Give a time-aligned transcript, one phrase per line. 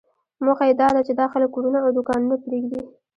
[0.45, 2.81] موخه یې داده چې دا خلک کورونه او دوکانونه پرېږدي.